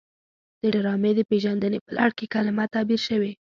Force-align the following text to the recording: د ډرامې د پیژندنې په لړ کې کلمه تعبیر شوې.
د 0.61 0.63
ډرامې 0.73 1.11
د 1.15 1.21
پیژندنې 1.29 1.79
په 1.85 1.91
لړ 1.97 2.09
کې 2.17 2.31
کلمه 2.33 2.65
تعبیر 2.73 3.01
شوې. 3.07 3.31